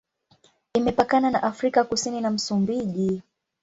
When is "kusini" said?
1.83-2.21